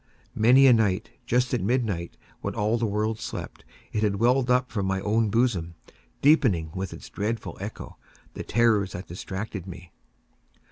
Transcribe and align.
Many 0.33 0.65
a 0.65 0.73
night, 0.73 1.11
just 1.27 1.53
at 1.53 1.61
midnight, 1.61 2.17
when 2.41 2.55
all 2.55 2.79
the 2.79 2.87
world 2.87 3.19
slept, 3.19 3.63
it 3.93 4.01
has 4.01 4.13
welled 4.13 4.49
up 4.49 4.71
from 4.71 4.87
my 4.87 4.99
own 5.01 5.29
bosom, 5.29 5.75
deepening, 6.23 6.71
with 6.73 6.91
its 6.91 7.07
dreadful 7.07 7.55
echo, 7.61 7.97
the 8.33 8.41
terrors 8.41 8.93
that 8.93 9.05
distracted 9.07 9.67
me. 9.67 9.91